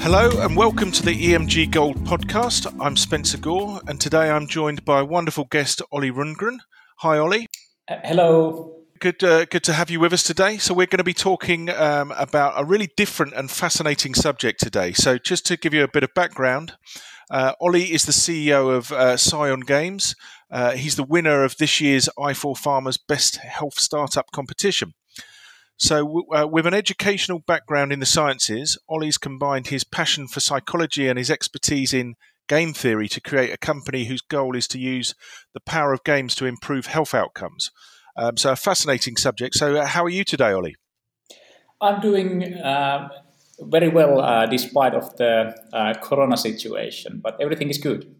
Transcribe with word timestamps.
Hello 0.00 0.30
and 0.40 0.56
welcome 0.56 0.90
to 0.92 1.02
the 1.02 1.14
EMG 1.14 1.70
Gold 1.70 1.98
podcast. 2.04 2.74
I'm 2.80 2.96
Spencer 2.96 3.36
Gore 3.36 3.82
and 3.86 4.00
today 4.00 4.30
I'm 4.30 4.46
joined 4.46 4.82
by 4.86 5.02
wonderful 5.02 5.44
guest, 5.44 5.82
Olli 5.92 6.10
Rundgren. 6.10 6.56
Hi, 7.00 7.18
Olli. 7.18 7.46
Uh, 7.86 7.96
hello. 8.02 8.86
Good, 8.98 9.22
uh, 9.22 9.44
good 9.44 9.62
to 9.64 9.74
have 9.74 9.90
you 9.90 10.00
with 10.00 10.14
us 10.14 10.22
today. 10.22 10.56
So 10.56 10.72
we're 10.72 10.86
going 10.86 10.98
to 10.98 11.04
be 11.04 11.12
talking 11.12 11.68
um, 11.68 12.14
about 12.16 12.54
a 12.56 12.64
really 12.64 12.88
different 12.96 13.34
and 13.34 13.50
fascinating 13.50 14.14
subject 14.14 14.58
today. 14.60 14.94
So 14.94 15.18
just 15.18 15.44
to 15.46 15.58
give 15.58 15.74
you 15.74 15.84
a 15.84 15.88
bit 15.92 16.02
of 16.02 16.14
background, 16.14 16.72
uh, 17.30 17.52
Olli 17.60 17.92
is 17.92 18.04
the 18.04 18.12
CEO 18.12 18.74
of 18.74 18.90
uh, 18.92 19.16
Psyon 19.16 19.66
Games. 19.66 20.14
Uh, 20.50 20.72
he's 20.72 20.96
the 20.96 21.04
winner 21.04 21.44
of 21.44 21.58
this 21.58 21.78
year's 21.78 22.08
i4Pharma's 22.18 22.96
Best 22.96 23.36
Health 23.36 23.78
Startup 23.78 24.24
competition. 24.32 24.94
So, 25.80 26.26
uh, 26.30 26.46
with 26.46 26.66
an 26.66 26.74
educational 26.74 27.38
background 27.38 27.90
in 27.90 28.00
the 28.00 28.06
sciences, 28.06 28.78
Olli's 28.86 29.16
combined 29.16 29.68
his 29.68 29.82
passion 29.82 30.28
for 30.28 30.38
psychology 30.38 31.08
and 31.08 31.18
his 31.18 31.30
expertise 31.30 31.94
in 31.94 32.16
game 32.50 32.74
theory 32.74 33.08
to 33.08 33.20
create 33.20 33.50
a 33.50 33.56
company 33.56 34.04
whose 34.04 34.20
goal 34.20 34.54
is 34.54 34.68
to 34.68 34.78
use 34.78 35.14
the 35.54 35.60
power 35.60 35.94
of 35.94 36.04
games 36.04 36.34
to 36.34 36.44
improve 36.44 36.84
health 36.84 37.14
outcomes. 37.14 37.70
Um, 38.14 38.36
so, 38.36 38.52
a 38.52 38.56
fascinating 38.56 39.16
subject. 39.16 39.54
So, 39.54 39.76
uh, 39.76 39.86
how 39.86 40.04
are 40.04 40.10
you 40.10 40.22
today, 40.22 40.52
Olli? 40.52 40.76
I'm 41.80 42.02
doing 42.02 42.44
uh, 42.58 43.08
very 43.60 43.88
well 43.88 44.20
uh, 44.20 44.44
despite 44.44 44.92
of 44.92 45.16
the 45.16 45.56
uh, 45.72 45.94
corona 45.94 46.36
situation, 46.36 47.20
but 47.24 47.40
everything 47.40 47.70
is 47.70 47.78
good. 47.78 48.14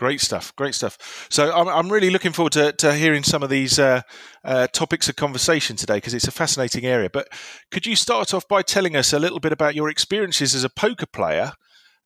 Great 0.00 0.22
stuff, 0.22 0.56
great 0.56 0.74
stuff. 0.74 1.26
So 1.28 1.52
I'm, 1.52 1.68
I'm 1.68 1.92
really 1.92 2.08
looking 2.08 2.32
forward 2.32 2.54
to, 2.54 2.72
to 2.72 2.94
hearing 2.94 3.22
some 3.22 3.42
of 3.42 3.50
these 3.50 3.78
uh, 3.78 4.00
uh, 4.42 4.66
topics 4.68 5.10
of 5.10 5.16
conversation 5.16 5.76
today 5.76 5.98
because 5.98 6.14
it's 6.14 6.26
a 6.26 6.30
fascinating 6.30 6.86
area. 6.86 7.10
But 7.12 7.28
could 7.70 7.84
you 7.84 7.94
start 7.94 8.32
off 8.32 8.48
by 8.48 8.62
telling 8.62 8.96
us 8.96 9.12
a 9.12 9.18
little 9.18 9.40
bit 9.40 9.52
about 9.52 9.74
your 9.74 9.90
experiences 9.90 10.54
as 10.54 10.64
a 10.64 10.70
poker 10.70 11.04
player 11.04 11.52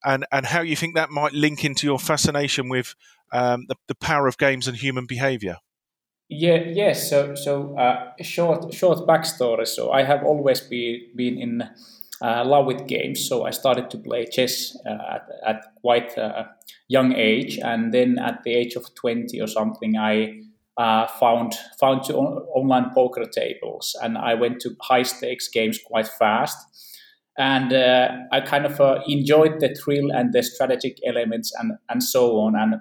and, 0.04 0.26
and 0.32 0.46
how 0.46 0.62
you 0.62 0.74
think 0.74 0.96
that 0.96 1.10
might 1.10 1.34
link 1.34 1.64
into 1.64 1.86
your 1.86 2.00
fascination 2.00 2.68
with 2.68 2.96
um, 3.30 3.66
the, 3.68 3.76
the 3.86 3.94
power 3.94 4.26
of 4.26 4.38
games 4.38 4.66
and 4.66 4.76
human 4.78 5.06
behavior? 5.06 5.58
Yeah, 6.28 6.64
yes. 6.66 7.08
So, 7.08 7.36
so 7.36 7.78
uh, 7.78 8.10
short, 8.22 8.74
short 8.74 9.06
backstory. 9.06 9.68
So, 9.68 9.92
I 9.92 10.02
have 10.02 10.24
always 10.24 10.60
been 10.60 11.10
been 11.14 11.38
in 11.38 11.70
uh, 12.22 12.44
love 12.44 12.66
with 12.66 12.86
games. 12.86 13.28
So 13.28 13.44
I 13.44 13.50
started 13.50 13.90
to 13.90 13.98
play 13.98 14.26
chess 14.26 14.76
uh, 14.86 15.16
at, 15.16 15.28
at, 15.46 15.64
quite 15.80 16.16
a 16.16 16.50
young 16.88 17.12
age, 17.12 17.58
and 17.58 17.92
then 17.92 18.18
at 18.18 18.42
the 18.44 18.54
age 18.54 18.76
of 18.76 18.94
twenty 18.94 19.40
or 19.40 19.46
something, 19.46 19.96
I 19.96 20.40
uh, 20.76 21.06
found 21.06 21.54
found 21.78 22.00
on- 22.10 22.42
online 22.54 22.90
poker 22.94 23.24
tables, 23.24 23.96
and 24.02 24.16
I 24.16 24.34
went 24.34 24.60
to 24.60 24.76
high 24.82 25.02
stakes 25.02 25.48
games 25.48 25.78
quite 25.84 26.08
fast. 26.08 26.56
And 27.36 27.72
uh, 27.72 28.10
I 28.30 28.42
kind 28.42 28.64
of 28.64 28.80
uh, 28.80 29.00
enjoyed 29.08 29.58
the 29.58 29.74
thrill 29.74 30.12
and 30.12 30.32
the 30.32 30.42
strategic 30.42 30.98
elements 31.04 31.52
and, 31.58 31.72
and 31.88 32.00
so 32.00 32.38
on. 32.38 32.54
And 32.54 32.76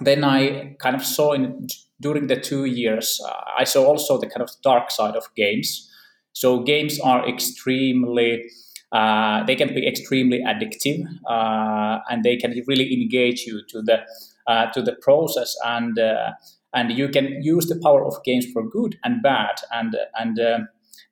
then 0.00 0.24
I 0.24 0.74
kind 0.78 0.96
of 0.96 1.04
saw 1.04 1.32
in 1.32 1.66
during 2.00 2.26
the 2.26 2.40
two 2.40 2.64
years, 2.64 3.20
uh, 3.24 3.32
I 3.58 3.64
saw 3.64 3.84
also 3.84 4.18
the 4.18 4.26
kind 4.26 4.42
of 4.42 4.50
dark 4.62 4.90
side 4.90 5.16
of 5.16 5.24
games 5.36 5.90
so 6.34 6.60
games 6.60 7.00
are 7.00 7.26
extremely 7.28 8.44
uh, 8.92 9.42
they 9.44 9.56
can 9.56 9.74
be 9.74 9.86
extremely 9.88 10.40
addictive 10.40 11.02
uh, 11.28 11.98
and 12.10 12.22
they 12.22 12.36
can 12.36 12.54
really 12.68 12.92
engage 12.92 13.40
you 13.46 13.60
to 13.68 13.82
the 13.82 13.98
uh, 14.46 14.66
to 14.72 14.82
the 14.82 14.94
process 15.00 15.56
and 15.64 15.98
uh, 15.98 16.32
and 16.74 16.92
you 16.92 17.08
can 17.08 17.42
use 17.42 17.66
the 17.66 17.80
power 17.82 18.04
of 18.04 18.22
games 18.24 18.46
for 18.52 18.68
good 18.68 18.96
and 19.04 19.22
bad 19.22 19.56
and 19.72 19.96
and 20.18 20.38
uh, 20.38 20.58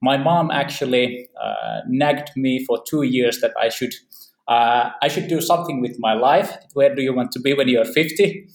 my 0.01 0.17
mom 0.17 0.51
actually 0.51 1.29
uh, 1.43 1.81
nagged 1.89 2.31
me 2.37 2.65
for 2.65 2.83
two 2.87 3.03
years 3.03 3.41
that 3.41 3.53
I 3.61 3.69
should 3.69 3.95
I 4.49 5.09
should 5.09 5.29
do 5.29 5.41
something 5.41 5.81
with 5.81 5.97
my 5.99 6.13
life. 6.13 6.55
Where 6.75 6.95
do 6.95 7.01
you 7.01 7.15
want 7.15 7.33
to 7.33 7.41
be 7.41 7.55
when 7.55 7.69
you're 7.69 7.87
50? 7.87 8.47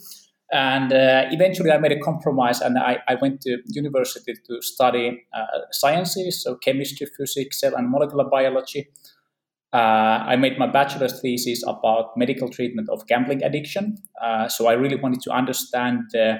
And 0.51 0.93
uh, 0.93 1.25
eventually, 1.31 1.71
I 1.71 1.77
made 1.77 1.91
a 1.91 1.99
compromise, 1.99 2.61
and 2.61 2.77
I, 2.77 2.99
I 3.07 3.15
went 3.15 3.41
to 3.41 3.57
university 3.67 4.33
to 4.33 4.61
study 4.61 5.25
uh, 5.33 5.45
sciences, 5.71 6.41
so 6.43 6.55
chemistry, 6.55 7.07
physics, 7.17 7.59
cell 7.59 7.75
and 7.75 7.89
molecular 7.89 8.23
biology. 8.29 8.87
Uh, 9.73 10.23
I 10.25 10.37
made 10.37 10.57
my 10.57 10.67
bachelor's 10.67 11.19
thesis 11.19 11.63
about 11.67 12.15
medical 12.15 12.49
treatment 12.49 12.87
of 12.89 13.05
gambling 13.07 13.43
addiction. 13.43 13.97
Uh, 14.21 14.47
so 14.47 14.67
I 14.67 14.73
really 14.73 14.95
wanted 14.95 15.21
to 15.23 15.31
understand 15.31 16.03
the, 16.13 16.39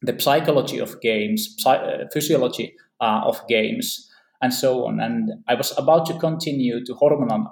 the 0.00 0.18
psychology 0.18 0.78
of 0.78 1.00
games, 1.02 1.54
psy- 1.58 1.76
uh, 1.76 2.04
physiology 2.12 2.74
uh, 3.02 3.20
of 3.24 3.46
games, 3.48 4.10
and 4.44 4.52
so 4.52 4.84
on. 4.86 5.00
And 5.00 5.30
I 5.48 5.54
was 5.54 5.72
about 5.78 6.04
to 6.06 6.14
continue 6.18 6.84
to 6.84 6.92
hormonal 6.94 7.46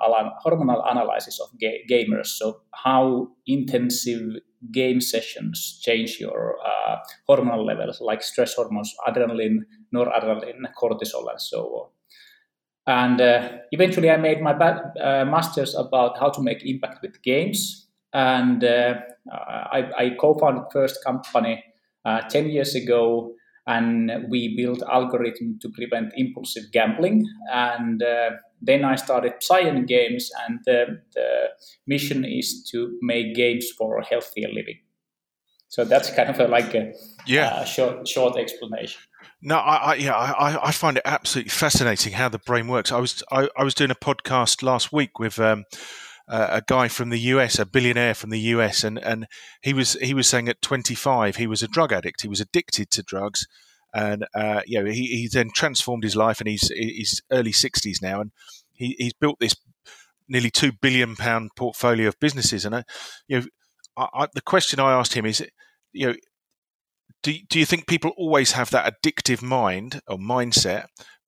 hormonal 0.44 0.82
analysis 0.92 1.40
of 1.40 1.48
ga- 1.58 1.84
gamers. 1.90 2.26
So 2.38 2.60
how 2.84 3.28
intensive 3.46 4.24
game 4.70 5.00
sessions 5.00 5.80
change 5.82 6.18
your 6.20 6.56
uh, 6.70 6.96
hormonal 7.28 7.64
levels, 7.64 8.02
like 8.02 8.22
stress 8.22 8.54
hormones, 8.54 8.94
adrenaline, 9.08 9.60
noradrenaline, 9.94 10.60
cortisol, 10.78 11.30
and 11.30 11.40
so 11.40 11.60
on. 11.78 11.88
And 12.86 13.20
uh, 13.20 13.48
eventually, 13.70 14.10
I 14.10 14.18
made 14.18 14.42
my 14.42 14.52
ba- 14.52 14.92
uh, 15.00 15.24
master's 15.24 15.74
about 15.74 16.18
how 16.18 16.28
to 16.28 16.42
make 16.42 16.60
impact 16.62 17.00
with 17.00 17.22
games. 17.22 17.88
And 18.12 18.62
uh, 18.62 18.94
I, 19.32 19.88
I, 19.96 20.10
co-founded 20.20 20.64
first 20.70 21.02
company 21.02 21.64
uh, 22.04 22.20
10 22.28 22.50
years 22.50 22.74
ago, 22.74 23.32
and 23.66 24.10
we 24.28 24.56
built 24.56 24.82
algorithm 24.82 25.58
to 25.60 25.68
prevent 25.70 26.12
impulsive 26.16 26.64
gambling. 26.72 27.26
And 27.52 28.02
uh, 28.02 28.30
then 28.60 28.84
I 28.84 28.96
started 28.96 29.34
Psyon 29.40 29.86
Games, 29.86 30.30
and 30.46 30.58
the, 30.64 31.00
the 31.14 31.48
mission 31.86 32.24
is 32.24 32.68
to 32.72 32.98
make 33.02 33.34
games 33.34 33.70
for 33.76 33.98
a 33.98 34.04
healthier 34.04 34.48
living. 34.48 34.78
So 35.68 35.84
that's 35.84 36.10
kind 36.10 36.28
of 36.28 36.38
a, 36.38 36.48
like 36.48 36.74
a 36.74 36.92
yeah. 37.26 37.46
Uh, 37.46 37.64
short 37.64 38.06
short 38.06 38.36
explanation. 38.36 39.00
No, 39.40 39.56
I, 39.56 39.76
I 39.76 39.94
yeah, 39.94 40.14
I, 40.14 40.68
I 40.68 40.70
find 40.70 40.98
it 40.98 41.02
absolutely 41.06 41.48
fascinating 41.48 42.12
how 42.12 42.28
the 42.28 42.38
brain 42.38 42.68
works. 42.68 42.92
I 42.92 42.98
was 42.98 43.22
I, 43.32 43.48
I 43.56 43.64
was 43.64 43.74
doing 43.74 43.90
a 43.90 43.94
podcast 43.94 44.62
last 44.62 44.92
week 44.92 45.18
with 45.18 45.38
um, 45.38 45.64
uh, 46.28 46.48
a 46.50 46.62
guy 46.66 46.88
from 46.88 47.10
the 47.10 47.18
US, 47.18 47.58
a 47.58 47.66
billionaire 47.66 48.14
from 48.14 48.30
the 48.30 48.40
US, 48.40 48.84
and 48.84 48.98
and 48.98 49.26
he 49.62 49.72
was 49.72 49.94
he 49.94 50.14
was 50.14 50.26
saying 50.26 50.48
at 50.48 50.62
25 50.62 51.36
he 51.36 51.46
was 51.46 51.62
a 51.62 51.68
drug 51.68 51.92
addict. 51.92 52.22
He 52.22 52.28
was 52.28 52.40
addicted 52.40 52.90
to 52.90 53.02
drugs, 53.02 53.46
and 53.94 54.26
uh, 54.34 54.62
you 54.66 54.82
know 54.82 54.90
he, 54.90 55.06
he 55.06 55.28
then 55.32 55.50
transformed 55.54 56.04
his 56.04 56.16
life, 56.16 56.40
and 56.40 56.48
he's 56.48 56.68
he's 56.68 57.20
early 57.30 57.52
sixties 57.52 58.00
now, 58.00 58.20
and 58.20 58.30
he, 58.72 58.96
he's 58.98 59.14
built 59.14 59.38
this 59.40 59.56
nearly 60.28 60.50
two 60.50 60.72
billion 60.72 61.16
pound 61.16 61.50
portfolio 61.56 62.08
of 62.08 62.18
businesses. 62.20 62.64
And 62.64 62.76
I, 62.76 62.84
you 63.28 63.40
know, 63.40 63.46
I, 63.96 64.08
I, 64.14 64.26
the 64.34 64.40
question 64.40 64.80
I 64.80 64.92
asked 64.92 65.14
him 65.14 65.26
is, 65.26 65.46
you 65.92 66.08
know, 66.08 66.14
do 67.22 67.34
do 67.48 67.58
you 67.58 67.66
think 67.66 67.86
people 67.86 68.12
always 68.16 68.52
have 68.52 68.70
that 68.70 68.92
addictive 68.92 69.42
mind 69.42 70.00
or 70.06 70.18
mindset? 70.18 70.86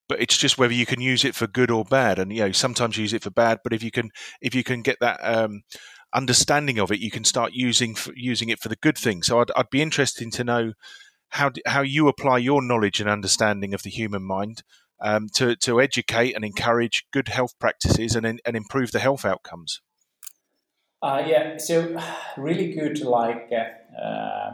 But 0.09 0.21
it's 0.21 0.37
just 0.37 0.59
whether 0.59 0.75
you 0.75 0.87
can 0.87 1.01
use 1.01 1.25
it 1.25 1.35
for 1.35 1.47
good 1.47 1.71
or 1.71 1.85
bad, 1.85 2.19
and 2.19 2.33
you 2.33 2.41
know 2.41 2.53
sometimes 2.53 2.99
use 2.99 3.13
it 3.13 3.23
for 3.23 3.31
bad. 3.31 3.61
But 3.65 3.73
if 3.73 3.83
you 3.83 3.91
can, 3.91 4.11
if 4.41 4.55
you 4.55 4.63
can 4.63 4.83
get 4.83 4.99
that 5.01 5.19
um, 5.23 5.63
understanding 6.15 6.79
of 6.79 6.93
it, 6.93 7.01
you 7.01 7.11
can 7.11 7.25
start 7.25 7.53
using 7.55 7.97
using 8.15 8.49
it 8.49 8.61
for 8.61 8.69
the 8.69 8.77
good 8.77 8.99
thing. 8.99 9.23
So 9.23 9.41
I'd, 9.41 9.51
I'd 9.57 9.71
be 9.71 9.83
interested 9.83 10.31
to 10.33 10.45
know 10.45 10.73
how 11.31 11.51
how 11.67 11.83
you 11.83 12.09
apply 12.09 12.39
your 12.39 12.63
knowledge 12.63 13.01
and 13.01 13.09
understanding 13.09 13.75
of 13.75 13.83
the 13.83 13.91
human 13.91 14.23
mind 14.23 14.63
um, 15.01 15.29
to 15.35 15.57
to 15.57 15.81
educate 15.81 16.35
and 16.35 16.45
encourage 16.45 17.05
good 17.13 17.29
health 17.29 17.59
practices 17.59 18.15
and 18.15 18.27
and 18.27 18.57
improve 18.57 18.93
the 18.93 19.01
health 19.01 19.25
outcomes. 19.25 19.81
Uh, 21.03 21.23
yeah, 21.27 21.59
so 21.59 22.01
really 22.39 22.73
good, 22.73 23.01
like 23.01 23.51
uh, 23.53 24.51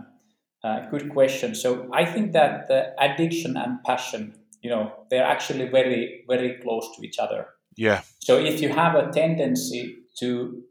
uh, 0.65 0.91
good 0.91 1.11
question. 1.11 1.55
So 1.55 1.89
I 1.93 2.05
think 2.05 2.33
that 2.33 2.69
addiction 2.99 3.57
and 3.57 3.83
passion, 3.85 4.35
you 4.63 4.71
know, 4.71 4.93
they're 5.11 5.25
actually 5.25 5.69
very 5.69 6.25
very 6.29 6.59
close 6.63 6.89
to 6.97 7.07
each 7.07 7.19
other. 7.19 7.47
Yeah. 7.77 8.03
So 8.19 8.39
if 8.39 8.61
you 8.61 8.69
have 8.69 8.95
a 8.95 9.11
tendency 9.11 9.97
to 10.19 10.63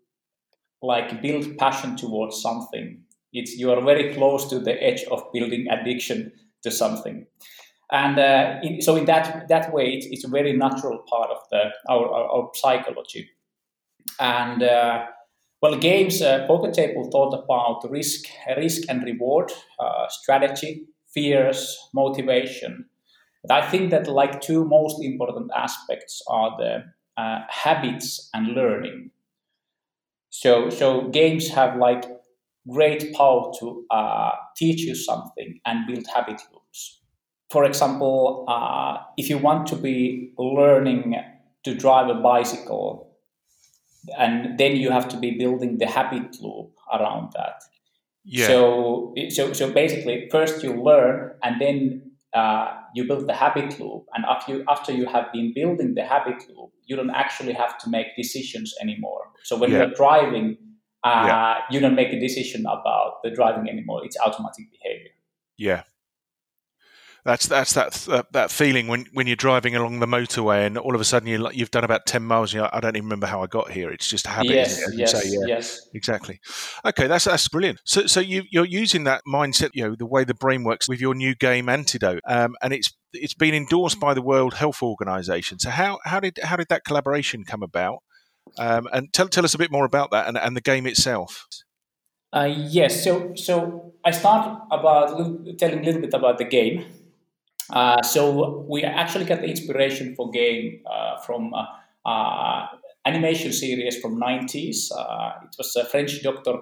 like 0.81 1.21
build 1.21 1.57
passion 1.57 1.95
towards 1.95 2.41
something, 2.41 3.01
it's 3.33 3.56
you 3.56 3.71
are 3.71 3.81
very 3.81 4.13
close 4.13 4.50
to 4.50 4.59
the 4.59 4.81
edge 4.81 5.03
of 5.12 5.24
building 5.33 5.68
addiction 5.69 6.31
to 6.63 6.71
something 6.71 7.25
and 7.91 8.19
uh, 8.19 8.59
in, 8.62 8.81
so 8.81 8.95
in 8.95 9.06
that 9.06 9.47
that 9.47 9.74
way 9.74 9.94
it's, 9.94 10.06
it's, 10.09 10.24
a 10.24 10.27
very 10.27 10.53
natural 10.53 11.00
part 11.09 11.30
of 11.31 11.38
the 11.50 11.63
our, 11.89 12.07
our, 12.07 12.30
our 12.30 12.50
psychology 12.53 13.30
and 14.19 14.63
uh, 14.63 15.06
well 15.62 15.75
games 15.75 16.21
uh, 16.21 16.45
poker 16.47 16.71
table 16.71 17.09
thought 17.12 17.33
about 17.33 17.89
risk 17.89 18.25
risk 18.57 18.83
and 18.89 19.03
reward 19.03 19.51
uh, 19.80 20.07
strategy 20.09 20.85
fears 21.13 21.77
motivation 21.94 22.85
but 23.44 23.51
i 23.51 23.69
think 23.69 23.91
that 23.91 24.07
like 24.07 24.41
two 24.41 24.65
most 24.65 25.03
important 25.03 25.51
aspects 25.56 26.21
are 26.27 26.56
the 26.57 26.83
uh, 27.18 27.39
habits 27.50 28.30
and 28.33 28.47
learning 28.50 29.12
so 30.30 30.69
so 30.69 31.07
games 31.09 31.50
have 31.50 31.75
like 31.77 32.06
great 32.68 33.13
power 33.13 33.51
to 33.59 33.86
uh, 33.91 34.31
teach 34.56 34.81
you 34.81 34.95
something 34.95 35.59
and 35.65 35.88
build 35.88 36.06
habit 36.13 36.41
loops. 36.53 37.01
For 37.50 37.63
example, 37.63 38.45
uh, 38.47 38.97
if 39.18 39.30
you 39.30 39.38
want 39.38 39.68
to 39.68 39.75
be 39.75 40.33
learning 40.38 41.15
to 41.63 41.74
drive 41.74 42.09
a 42.09 42.13
bicycle, 42.15 43.09
and 44.18 44.57
then 44.57 44.75
you 44.75 44.92
have 44.92 45.07
to 45.09 45.18
be 45.18 45.38
building 45.38 45.77
the 45.77 45.88
habit 45.88 46.38
loop 46.42 46.71
around 46.94 47.33
that. 47.33 47.63
Yeah. 48.24 48.47
So, 48.47 49.13
so, 49.30 49.53
so 49.53 49.74
basically, 49.74 50.30
first 50.31 50.63
you 50.63 50.81
learn, 50.81 51.31
and 51.42 51.59
then 51.59 52.12
uh, 52.34 52.68
you 52.94 53.08
build 53.08 53.28
the 53.28 53.34
habit 53.34 53.80
loop. 53.80 54.06
And 54.14 54.26
after 54.26 54.58
you, 54.58 54.64
after 54.70 54.92
you 54.92 55.06
have 55.08 55.31
been 55.34 55.54
building 55.54 55.96
the 55.96 56.04
habit 56.04 56.44
loop, 56.50 56.72
you 56.86 56.96
don't 56.96 57.10
actually 57.10 57.54
have 57.54 57.78
to 57.80 57.90
make 57.90 58.08
decisions 58.16 58.74
anymore. 58.81 59.22
So 59.44 59.58
when 59.58 59.72
yeah. 59.72 59.78
you're 59.80 59.94
driving, 59.94 60.58
uh, 61.04 61.26
yeah. 61.28 61.58
you 61.72 61.80
don't 61.80 61.96
make 61.96 62.14
a 62.14 62.20
decision 62.20 62.62
about 62.62 63.24
the 63.24 63.31
driving 63.31 63.70
anymore. 63.70 64.02
It's 64.06 64.18
automatic 64.20 64.66
behavior. 64.72 65.12
Yeah, 65.58 65.84
that's 67.25 67.48
that's 67.48 67.74
that 67.74 67.92
that, 67.94 68.31
that 68.31 68.51
feeling 68.51 68.88
when, 68.88 69.06
when 69.13 69.27
you're 69.27 69.36
driving 69.36 69.75
along 69.75 70.00
the 70.00 70.06
motorway 70.06 70.66
and 70.66 70.77
all 70.77 70.95
of 70.95 71.01
a 71.01 71.06
sudden 71.06 71.27
you 71.27 71.50
you've 71.51 71.71
done 71.71 71.83
about 71.83 72.06
ten 72.06 72.24
miles. 72.24 72.54
And 72.54 72.63
I 72.63 72.80
don't 72.80 72.95
even 72.95 73.06
remember 73.06 73.27
how 73.27 73.42
I 73.42 73.48
got 73.48 73.71
here. 73.71 73.92
It's 73.92 74.07
just 74.07 74.25
a 74.25 74.30
habit. 74.30 74.51
Yes, 74.51 74.81
yes, 74.94 75.12
say, 75.12 75.30
yeah, 75.30 75.45
yes, 75.48 75.88
exactly. 75.94 76.39
Okay, 76.86 77.07
that's 77.07 77.25
that's 77.25 77.48
brilliant. 77.48 77.80
So 77.86 78.06
so 78.06 78.19
you 78.19 78.44
you're 78.50 78.66
using 78.66 79.04
that 79.06 79.21
mindset, 79.27 79.71
you 79.74 79.83
know, 79.83 79.95
the 79.95 80.06
way 80.06 80.24
the 80.24 80.33
brain 80.33 80.63
works 80.63 80.88
with 80.88 81.01
your 81.01 81.16
new 81.16 81.36
game 81.36 81.68
Antidote, 81.69 82.21
um, 82.27 82.56
and 82.62 82.74
it's 82.74 82.92
it's 83.13 83.33
been 83.33 83.54
endorsed 83.54 84.00
by 84.00 84.13
the 84.13 84.21
World 84.21 84.56
Health 84.56 84.81
Organization. 84.81 85.60
So 85.60 85.69
how 85.69 86.00
how 86.06 86.19
did 86.19 86.39
how 86.44 86.56
did 86.56 86.68
that 86.69 86.83
collaboration 86.83 87.44
come 87.44 87.63
about? 87.63 88.00
Um, 88.57 88.88
and 88.92 89.12
tell 89.13 89.27
tell 89.27 89.45
us 89.45 89.54
a 89.54 89.57
bit 89.57 89.71
more 89.71 89.86
about 89.86 90.12
that 90.12 90.27
and, 90.27 90.38
and 90.38 90.56
the 90.56 90.62
game 90.62 90.88
itself. 90.88 91.45
Uh, 92.31 92.51
yes, 92.56 93.04
so 93.04 93.33
so 93.36 93.94
I 94.06 94.12
start 94.12 94.62
about 94.71 95.18
telling 95.57 95.80
a 95.80 95.83
little 95.83 96.01
bit 96.01 96.13
about 96.13 96.38
the 96.38 96.45
game. 96.45 96.86
Uh, 97.71 98.01
so 98.01 98.66
we 98.68 98.83
actually 98.83 99.25
got 99.25 99.42
the 99.42 99.48
inspiration 99.48 100.16
for 100.16 100.30
game 100.31 100.81
uh, 100.92 101.18
from 101.21 101.54
uh, 101.54 101.66
uh 102.10 102.68
animation 103.06 103.51
series 103.54 104.00
from 104.00 104.19
90s. 104.19 104.92
Uh, 104.95 105.31
it 105.44 105.56
was 105.57 105.75
a 105.75 105.86
French 105.86 106.21
doctor 106.21 106.54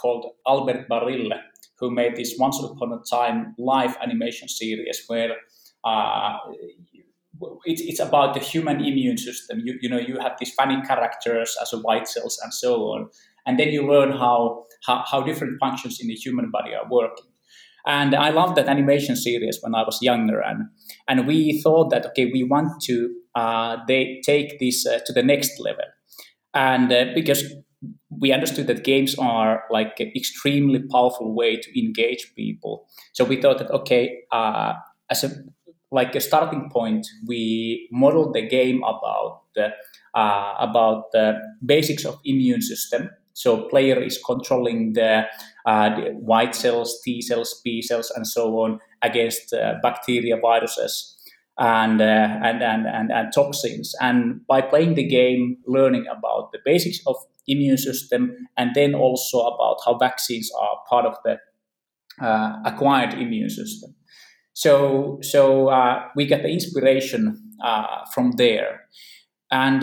called 0.00 0.32
Albert 0.46 0.88
Barille 0.88 1.32
who 1.78 1.90
made 1.90 2.16
this 2.16 2.36
Once 2.38 2.58
Upon 2.62 2.92
a 2.92 3.00
Time 3.10 3.54
live 3.58 3.96
animation 4.02 4.48
series 4.48 5.04
where 5.08 5.30
it, 7.64 7.80
it's 7.80 8.00
about 8.00 8.34
the 8.34 8.40
human 8.40 8.76
immune 8.84 9.18
system. 9.18 9.60
You, 9.64 9.78
you 9.80 9.88
know, 9.88 9.98
you 9.98 10.18
have 10.18 10.36
these 10.38 10.52
funny 10.54 10.80
characters 10.82 11.56
as 11.60 11.72
white 11.82 12.06
cells 12.06 12.38
and 12.42 12.52
so 12.52 12.82
on, 12.92 13.08
and 13.46 13.58
then 13.58 13.68
you 13.68 13.90
learn 13.90 14.12
how, 14.12 14.66
how, 14.86 15.04
how 15.10 15.22
different 15.22 15.58
functions 15.58 16.00
in 16.00 16.08
the 16.08 16.14
human 16.14 16.50
body 16.50 16.74
are 16.74 16.88
working. 16.90 17.29
And 17.86 18.14
I 18.14 18.30
loved 18.30 18.56
that 18.56 18.68
animation 18.68 19.16
series 19.16 19.58
when 19.62 19.74
I 19.74 19.82
was 19.82 19.98
younger, 20.02 20.40
and 20.40 20.68
and 21.08 21.26
we 21.26 21.60
thought 21.62 21.90
that 21.90 22.06
okay, 22.06 22.26
we 22.26 22.44
want 22.44 22.82
to 22.82 23.10
uh, 23.34 23.76
they 23.88 24.20
take 24.24 24.58
this 24.58 24.86
uh, 24.86 25.00
to 25.06 25.12
the 25.12 25.22
next 25.22 25.58
level, 25.60 25.84
and 26.54 26.92
uh, 26.92 27.06
because 27.14 27.44
we 28.10 28.32
understood 28.32 28.66
that 28.66 28.84
games 28.84 29.14
are 29.18 29.62
like 29.70 29.98
an 30.00 30.12
extremely 30.14 30.80
powerful 30.90 31.34
way 31.34 31.56
to 31.56 31.80
engage 31.80 32.32
people, 32.36 32.86
so 33.12 33.24
we 33.24 33.40
thought 33.40 33.58
that 33.58 33.70
okay, 33.70 34.18
uh, 34.32 34.74
as 35.10 35.24
a 35.24 35.30
like 35.92 36.14
a 36.14 36.20
starting 36.20 36.70
point, 36.70 37.06
we 37.26 37.88
modeled 37.90 38.34
the 38.34 38.46
game 38.46 38.82
about 38.84 39.42
the 39.54 39.70
uh, 40.14 40.54
about 40.58 41.12
the 41.12 41.38
basics 41.64 42.04
of 42.04 42.18
immune 42.24 42.62
system 42.62 43.10
so 43.40 43.66
player 43.68 43.98
is 44.02 44.20
controlling 44.22 44.92
the, 44.92 45.22
uh, 45.64 45.88
the 45.96 46.10
white 46.10 46.54
cells, 46.54 47.00
T 47.02 47.22
cells, 47.22 47.58
B 47.64 47.80
cells, 47.80 48.12
and 48.14 48.26
so 48.26 48.58
on 48.58 48.80
against 49.00 49.54
uh, 49.54 49.76
bacteria, 49.82 50.36
viruses, 50.36 51.16
and, 51.56 52.02
uh, 52.02 52.04
and, 52.04 52.62
and, 52.62 52.86
and, 52.86 53.10
and 53.10 53.32
toxins. 53.32 53.94
And 53.98 54.46
by 54.46 54.60
playing 54.60 54.94
the 54.94 55.08
game, 55.08 55.56
learning 55.66 56.04
about 56.06 56.52
the 56.52 56.58
basics 56.66 56.98
of 57.06 57.16
immune 57.46 57.78
system, 57.78 58.36
and 58.58 58.74
then 58.74 58.94
also 58.94 59.38
about 59.38 59.78
how 59.86 59.96
vaccines 59.96 60.50
are 60.60 60.76
part 60.90 61.06
of 61.06 61.16
the 61.24 61.38
uh, 62.22 62.56
acquired 62.66 63.14
immune 63.14 63.48
system. 63.48 63.94
So, 64.52 65.18
so 65.22 65.68
uh, 65.68 66.02
we 66.14 66.26
get 66.26 66.42
the 66.42 66.50
inspiration 66.50 67.54
uh, 67.64 68.04
from 68.12 68.32
there. 68.32 68.82
And 69.50 69.82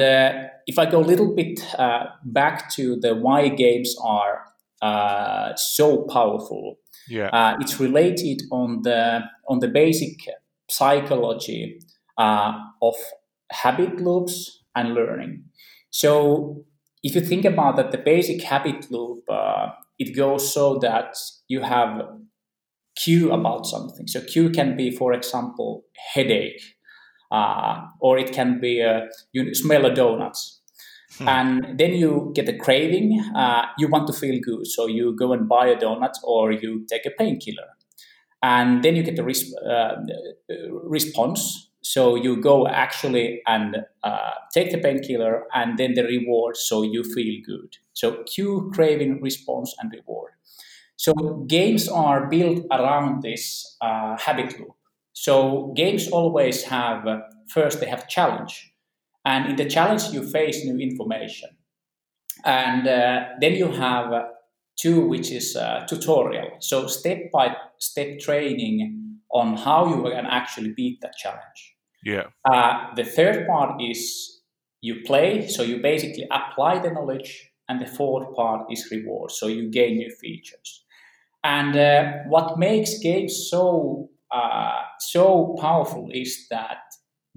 if 0.68 0.78
I 0.78 0.86
go 0.86 1.00
a 1.00 1.08
little 1.12 1.34
bit 1.34 1.60
uh, 1.80 2.06
back 2.24 2.70
to 2.72 2.98
the 3.00 3.16
why 3.16 3.48
games 3.50 3.96
are 4.04 4.44
uh, 4.82 5.56
so 5.56 6.04
powerful, 6.04 6.76
yeah, 7.10 7.30
uh, 7.30 7.58
it's 7.60 7.80
related 7.80 8.44
on 8.52 8.82
the 8.84 9.22
on 9.48 9.60
the 9.60 9.68
basic 9.68 10.18
psychology 10.70 11.80
uh, 12.18 12.54
of 12.82 12.96
habit 13.52 14.02
loops 14.02 14.64
and 14.76 14.94
learning. 14.94 15.46
So 15.90 16.66
if 17.02 17.16
you 17.16 17.22
think 17.22 17.46
about 17.46 17.78
that, 17.78 17.92
the 17.92 17.98
basic 17.98 18.44
habit 18.44 18.92
loop 18.92 19.24
uh, 19.30 19.70
it 19.98 20.16
goes 20.16 20.54
so 20.54 20.78
that 20.80 21.16
you 21.48 21.62
have 21.62 22.02
cue 22.96 23.32
about 23.32 23.66
something. 23.66 24.08
So 24.08 24.22
cue 24.22 24.50
can 24.50 24.76
be, 24.76 24.92
for 24.92 25.14
example, 25.14 25.86
headache 26.14 26.62
uh, 27.32 27.82
or 28.00 28.18
it 28.18 28.32
can 28.32 28.60
be 28.60 28.80
a, 28.80 29.08
you 29.34 29.54
smell 29.54 29.86
a 29.86 29.94
donuts. 29.94 30.57
Hmm. 31.18 31.28
And 31.28 31.80
then 31.80 31.94
you 31.94 32.32
get 32.36 32.50
a 32.50 32.58
craving. 32.58 33.20
Uh, 33.36 33.66
you 33.78 33.88
want 33.88 34.08
to 34.08 34.14
feel 34.14 34.40
good, 34.42 34.68
so 34.68 34.88
you 34.88 35.16
go 35.16 35.34
and 35.34 35.48
buy 35.48 35.68
a 35.68 35.76
donut 35.76 36.14
or 36.24 36.52
you 36.52 36.86
take 36.88 37.06
a 37.06 37.12
painkiller, 37.12 37.70
and 38.44 38.84
then 38.84 38.96
you 38.96 39.04
get 39.04 39.16
the 39.16 39.24
res- 39.24 39.56
uh, 39.58 39.96
response. 40.84 41.70
So 41.82 42.16
you 42.16 42.42
go 42.42 42.68
actually 42.68 43.42
and 43.48 43.78
uh, 44.04 44.32
take 44.54 44.72
the 44.72 44.78
painkiller, 44.80 45.46
and 45.54 45.78
then 45.78 45.94
the 45.94 46.04
reward, 46.04 46.58
so 46.58 46.82
you 46.84 47.04
feel 47.04 47.42
good. 47.46 47.78
So 47.94 48.24
cue, 48.24 48.70
craving, 48.74 49.22
response, 49.22 49.74
and 49.80 49.92
reward. 49.94 50.34
So 50.98 51.14
games 51.48 51.88
are 51.88 52.28
built 52.28 52.66
around 52.72 53.22
this 53.24 53.78
uh, 53.82 54.18
habit 54.18 54.60
loop. 54.60 54.76
So 55.14 55.74
games 55.76 56.10
always 56.10 56.64
have 56.64 57.08
uh, 57.08 57.20
first 57.50 57.80
they 57.80 57.88
have 57.88 58.08
challenge, 58.08 58.74
and 59.32 59.42
in 59.50 59.56
the 59.58 59.70
challenge 59.76 60.04
you 60.16 60.22
face 60.38 60.58
new 60.64 60.78
information, 60.90 61.50
and 62.46 62.88
uh, 62.88 63.18
then 63.42 63.54
you 63.62 63.70
have 63.88 64.08
two, 64.82 64.98
which 65.14 65.30
is 65.32 65.48
uh, 65.56 65.86
tutorial. 65.90 66.50
So 66.60 66.88
step 66.88 67.20
by 67.34 67.56
step 67.78 68.20
training 68.20 68.80
on 69.30 69.58
how 69.58 69.82
you 69.92 70.00
can 70.16 70.26
actually 70.40 70.72
beat 70.80 71.02
that 71.02 71.16
challenge. 71.24 71.60
Yeah. 72.04 72.28
Uh, 72.54 72.96
the 72.96 73.04
third 73.04 73.46
part 73.48 73.82
is 73.82 74.00
you 74.82 74.96
play, 75.06 75.48
so 75.48 75.62
you 75.64 75.78
basically 75.82 76.26
apply 76.32 76.80
the 76.80 76.92
knowledge, 76.92 77.32
and 77.68 77.82
the 77.82 77.92
fourth 77.98 78.34
part 78.34 78.72
is 78.72 78.88
reward, 78.92 79.32
so 79.32 79.48
you 79.48 79.70
gain 79.70 79.98
new 79.98 80.12
features. 80.22 80.86
And 81.44 81.76
uh, 81.76 82.04
what 82.34 82.58
makes 82.58 83.00
games 83.00 83.34
so 83.52 84.10
uh, 84.32 84.82
so 85.00 85.56
powerful 85.60 86.10
is 86.14 86.48
that 86.50 86.80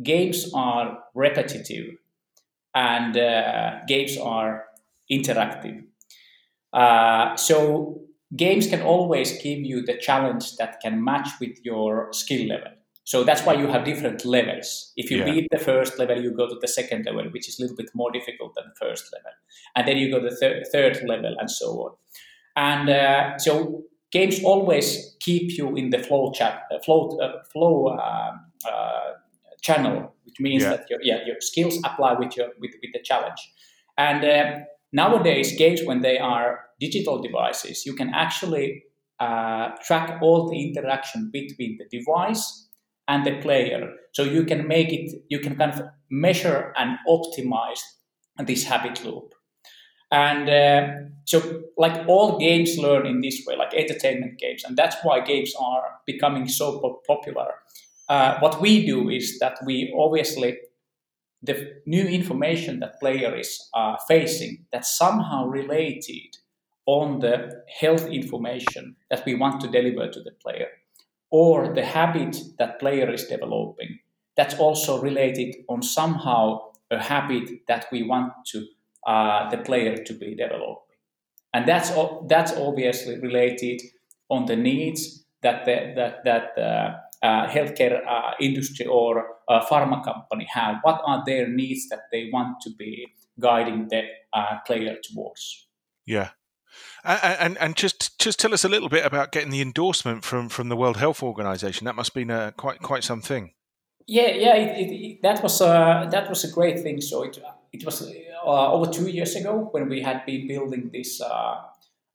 games 0.03 0.51
are 0.55 0.99
repetitive 1.15 1.97
and 2.75 3.17
uh, 3.17 3.85
games 3.87 4.17
are 4.19 4.65
interactive. 5.11 5.83
Uh, 6.73 7.37
so 7.37 8.01
games 8.37 8.67
can 8.67 8.81
always 8.83 9.33
give 9.43 9.59
you 9.59 9.83
the 9.83 9.97
challenge 9.97 10.57
that 10.57 10.81
can 10.81 11.03
match 11.03 11.29
with 11.41 11.59
your 11.65 12.13
skill 12.13 12.47
level. 12.47 12.73
So 13.05 13.25
that's 13.25 13.43
why 13.43 13.55
you 13.55 13.67
have 13.67 13.85
different 13.85 14.25
levels. 14.25 14.93
If 14.97 15.11
you 15.11 15.19
yeah. 15.19 15.25
beat 15.25 15.49
the 15.51 15.59
first 15.59 15.99
level, 15.99 16.23
you 16.23 16.31
go 16.31 16.49
to 16.49 16.57
the 16.61 16.69
second 16.69 17.07
level, 17.07 17.25
which 17.33 17.49
is 17.49 17.59
a 17.59 17.63
little 17.63 17.77
bit 17.77 17.91
more 17.93 18.13
difficult 18.13 18.55
than 18.55 18.65
the 18.69 18.87
first 18.87 19.13
level, 19.13 19.33
and 19.75 19.89
then 19.89 19.97
you 19.97 20.13
go 20.13 20.21
to 20.21 20.31
the 20.31 20.37
thir- 20.37 20.63
third 20.71 21.03
level, 21.09 21.35
and 21.41 21.51
so 21.51 21.67
on. 21.67 21.93
And 22.55 22.89
uh, 22.89 23.39
so 23.39 23.83
games 24.13 24.45
always 24.45 25.17
keep 25.19 25.57
you 25.59 25.75
in 25.75 25.91
the 25.91 25.99
flow 25.99 26.31
chat 26.33 26.63
uh, 26.73 26.79
flow 26.85 27.19
uh, 27.19 27.43
flow 27.53 27.87
uh, 27.89 28.33
uh, 28.69 29.13
channel 29.61 30.15
which 30.25 30.41
means 30.41 30.63
yeah. 30.63 30.71
that 30.71 30.91
your 30.91 31.01
yeah 31.03 31.19
your 31.27 31.37
skills 31.41 31.79
apply 31.85 32.15
with 32.15 32.37
your 32.37 32.49
with, 32.61 32.73
with 32.83 32.93
the 32.93 33.03
challenge 33.03 33.53
and 33.99 34.25
uh, 34.25 34.59
nowadays 34.93 35.57
games 35.57 35.81
when 35.85 36.01
they 36.01 36.19
are 36.19 36.61
digital 36.81 37.21
devices 37.21 37.85
you 37.87 37.95
can 37.95 38.11
actually 38.15 38.85
uh, 39.19 39.69
track 39.87 40.21
all 40.23 40.49
the 40.49 40.61
interaction 40.69 41.31
between 41.33 41.79
the 41.79 41.99
device 41.99 42.69
and 43.09 43.27
the 43.27 43.37
player 43.41 43.93
so 44.13 44.23
you 44.23 44.45
can 44.45 44.67
make 44.67 44.93
it 44.93 45.23
you 45.29 45.39
can 45.39 45.57
kind 45.57 45.73
of 45.73 45.83
measure 46.11 46.73
and 46.77 46.99
optimize 47.09 47.81
this 48.47 48.65
habit 48.65 49.05
loop 49.05 49.35
and 50.11 50.49
uh, 50.49 51.11
so, 51.27 51.63
like 51.77 52.09
all 52.09 52.39
games 52.39 52.77
learn 52.77 53.07
in 53.07 53.21
this 53.21 53.45
way, 53.47 53.55
like 53.57 53.73
entertainment 53.75 54.39
games, 54.39 54.65
and 54.65 54.77
that's 54.77 54.97
why 55.05 55.21
games 55.21 55.55
are 55.61 55.85
becoming 56.07 56.49
so 56.49 57.01
popular. 57.07 57.55
Uh, 58.11 58.39
what 58.41 58.61
we 58.61 58.85
do 58.85 59.09
is 59.09 59.39
that 59.39 59.57
we 59.65 59.95
obviously 59.99 60.59
the 61.43 61.57
new 61.87 62.07
information 62.07 62.81
that 62.81 63.01
player 63.01 63.35
is 63.35 63.69
uh, 63.73 63.97
facing 64.07 64.67
that's 64.73 64.99
somehow 64.99 65.47
related 65.47 66.37
on 66.85 67.21
the 67.21 67.63
health 67.81 68.07
information 68.09 68.95
that 69.11 69.25
we 69.25 69.35
want 69.35 69.61
to 69.61 69.69
deliver 69.69 70.07
to 70.11 70.21
the 70.23 70.33
player 70.43 70.69
or 71.31 71.73
the 71.73 71.85
habit 71.85 72.37
that 72.59 72.79
player 72.81 73.11
is 73.11 73.25
developing 73.27 73.99
that's 74.37 74.55
also 74.55 75.01
related 75.01 75.55
on 75.69 75.83
somehow 75.83 76.59
a 76.91 76.99
habit 76.99 77.49
that 77.69 77.87
we 77.93 78.03
want 78.03 78.33
to 78.47 78.67
uh, 79.07 79.49
the 79.51 79.59
player 79.59 79.97
to 79.97 80.13
be 80.15 80.35
developing. 80.35 80.99
And 81.55 81.67
that's, 81.67 81.91
that's 82.29 82.53
obviously 82.53 83.19
related 83.19 83.83
on 84.29 84.47
the 84.47 84.57
needs 84.57 85.25
that 85.43 85.65
the, 85.65 85.93
that, 85.97 86.25
that 86.25 86.59
uh, 86.59 86.97
uh, 87.23 87.47
healthcare 87.47 88.01
uh, 88.07 88.33
industry 88.41 88.87
or 88.87 89.37
uh, 89.49 89.65
pharma 89.67 90.03
company 90.05 90.47
have. 90.53 90.77
What 90.83 91.01
are 91.05 91.23
their 91.27 91.49
needs 91.49 91.89
that 91.89 92.03
they 92.13 92.31
want 92.33 92.61
to 92.63 92.71
be 92.79 93.09
guiding 93.39 93.89
the 93.89 94.03
uh, 94.33 94.59
player 94.67 94.97
towards? 95.03 95.69
Yeah. 96.07 96.31
And, 97.03 97.59
and 97.59 97.77
just 97.77 98.19
just 98.19 98.39
tell 98.39 98.53
us 98.55 98.65
a 98.65 98.69
little 98.69 98.89
bit 98.89 99.05
about 99.05 99.33
getting 99.33 99.51
the 99.51 99.61
endorsement 99.61 100.23
from, 100.23 100.49
from 100.49 100.69
the 100.69 100.77
World 100.77 100.99
Health 100.99 101.23
Organization. 101.23 101.87
That 101.87 101.97
must 101.97 102.11
have 102.11 102.15
been 102.15 102.31
a, 102.31 102.53
quite 102.57 102.81
quite 102.81 103.05
something. 103.05 103.53
Yeah, 104.07 104.29
yeah, 104.29 104.55
it, 104.55 104.79
it, 104.79 104.93
it, 104.93 105.23
that 105.23 105.43
was 105.43 105.61
a 105.61 106.09
that 106.11 106.29
was 106.29 106.45
a 106.45 106.51
great 106.53 106.81
thing. 106.81 107.01
So 107.01 107.23
it 107.23 107.39
it 107.73 107.85
was 107.85 108.03
uh, 108.03 108.73
over 108.73 108.91
two 108.91 109.09
years 109.09 109.35
ago 109.35 109.69
when 109.73 109.89
we 109.89 110.03
had 110.03 110.25
been 110.27 110.47
building 110.47 110.91
this 110.93 111.21
uh, 111.21 111.57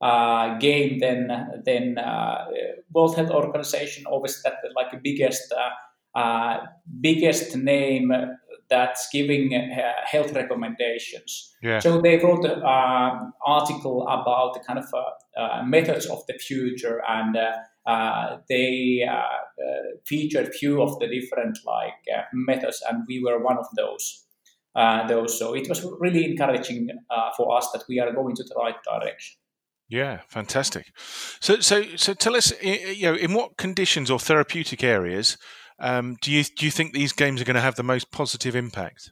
uh, 0.02 0.58
game, 0.58 1.00
then 1.00 1.62
then 1.64 1.98
uh, 1.98 2.46
World 2.94 3.16
Health 3.16 3.32
Organization 3.32 4.06
always 4.06 4.42
that 4.44 4.56
like 4.76 4.92
the 4.92 5.00
biggest 5.02 5.54
uh, 5.54 6.20
uh, 6.20 6.66
biggest 7.02 7.56
name 7.56 8.12
that's 8.70 9.08
giving 9.12 9.52
health 10.06 10.34
recommendations. 10.34 11.54
Yeah. 11.62 11.80
So 11.80 12.02
they 12.02 12.18
wrote 12.18 12.46
an 12.46 13.32
article 13.46 14.08
about 14.08 14.56
the 14.56 14.60
kind 14.62 14.80
of 14.80 15.68
methods 15.68 16.06
of 16.08 16.26
the 16.28 16.34
future 16.34 17.02
and. 17.08 17.38
Uh, 17.88 18.38
they 18.50 19.08
uh, 19.08 19.14
uh, 19.14 19.28
featured 20.08 20.52
few 20.56 20.82
of 20.82 20.98
the 20.98 21.08
different 21.08 21.60
like 21.68 21.94
methods, 22.34 22.82
and 22.90 23.04
we 23.08 23.24
were 23.24 23.38
one 23.38 23.60
of 23.60 23.68
those. 23.78 24.26
those, 25.08 25.38
so 25.38 25.54
it 25.54 25.70
was 25.70 25.86
really 26.00 26.26
encouraging 26.26 26.90
for 27.38 27.56
us 27.56 27.70
that 27.74 27.84
we 27.88 28.00
are 28.00 28.12
going 28.12 28.36
to 28.36 28.44
the 28.44 28.56
right 28.56 28.76
direction. 28.84 29.38
Yeah, 29.88 30.22
fantastic. 30.28 30.92
So, 31.40 31.60
so, 31.60 31.84
so, 31.96 32.14
tell 32.14 32.36
us, 32.36 32.52
you 32.62 33.04
know, 33.04 33.16
in 33.16 33.34
what 33.34 33.58
conditions 33.58 34.10
or 34.10 34.20
therapeutic 34.20 34.84
areas 34.84 35.38
um, 35.80 36.18
do 36.22 36.32
you 36.32 36.44
do 36.44 36.66
you 36.66 36.72
think 36.72 36.94
these 36.94 37.12
games 37.12 37.42
are 37.42 37.46
going 37.46 37.56
to 37.56 37.62
have 37.62 37.76
the 37.76 37.84
most 37.84 38.12
positive 38.12 38.56
impact? 38.56 39.12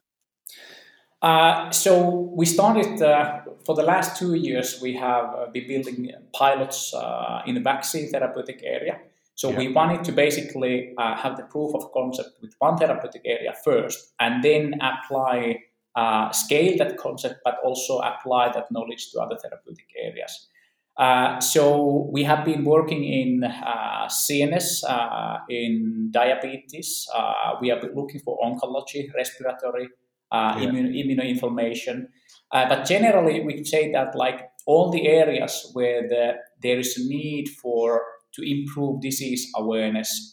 Uh, 1.21 1.71
so 1.71 2.33
we 2.35 2.45
started 2.45 3.01
uh, 3.01 3.41
for 3.65 3.75
the 3.75 3.83
last 3.83 4.17
two 4.17 4.33
years. 4.33 4.79
We 4.81 4.95
have 4.95 5.25
uh, 5.25 5.45
been 5.53 5.67
building 5.67 6.11
pilots 6.33 6.93
uh, 6.93 7.41
in 7.45 7.55
the 7.55 7.61
vaccine 7.61 8.09
therapeutic 8.09 8.61
area. 8.63 8.99
So 9.35 9.49
yeah. 9.49 9.57
we 9.57 9.67
wanted 9.69 10.03
to 10.05 10.11
basically 10.11 10.93
uh, 10.97 11.15
have 11.15 11.37
the 11.37 11.43
proof 11.43 11.73
of 11.75 11.91
concept 11.91 12.41
with 12.41 12.53
one 12.59 12.77
therapeutic 12.77 13.23
area 13.25 13.53
first, 13.63 14.13
and 14.19 14.43
then 14.43 14.75
apply 14.81 15.59
uh, 15.95 16.31
scale 16.31 16.77
that 16.77 16.97
concept, 16.97 17.41
but 17.43 17.57
also 17.63 17.99
apply 17.99 18.51
that 18.53 18.71
knowledge 18.71 19.11
to 19.11 19.19
other 19.21 19.37
therapeutic 19.37 19.87
areas. 20.01 20.47
Uh, 20.97 21.39
so 21.39 22.07
we 22.11 22.23
have 22.23 22.45
been 22.45 22.63
working 22.63 23.03
in 23.03 23.43
uh, 23.43 24.07
CNS, 24.07 24.83
uh, 24.87 25.39
in 25.49 26.09
diabetes. 26.11 27.07
Uh, 27.13 27.53
we 27.59 27.71
are 27.71 27.81
looking 27.95 28.19
for 28.19 28.37
oncology, 28.39 29.11
respiratory, 29.15 29.89
uh, 30.31 30.55
yeah. 30.57 30.67
immuno- 30.67 30.93
immunoinflammation. 30.93 32.07
but 32.51 32.85
generally, 32.85 33.41
we 33.41 33.63
say 33.63 33.91
that 33.91 34.15
like 34.15 34.41
all 34.67 34.91
the 34.91 35.07
areas 35.07 35.69
where 35.73 36.07
the, 36.07 36.33
there 36.61 36.77
is 36.77 36.95
a 36.97 37.09
need 37.09 37.49
for 37.49 38.03
to 38.35 38.41
improve 38.41 39.01
disease 39.01 39.51
awareness, 39.55 40.31